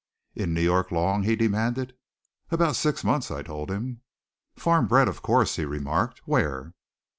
[0.33, 1.93] "In New York long?" he demanded.
[2.49, 4.01] "About six months," I told him.
[4.55, 6.21] "Farm bred, of course?" he remarked.
[6.25, 6.73] "Where?"